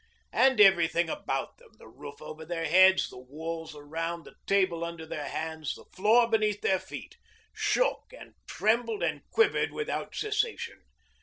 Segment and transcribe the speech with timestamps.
[0.33, 5.05] And everything about them, the roof over their heads, the walls around, the table under
[5.05, 7.17] their hands, the floor beneath their feet,
[7.53, 10.81] shook and trembled and quivered without cessation.